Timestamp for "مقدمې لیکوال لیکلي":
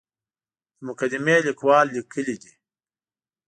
0.87-2.35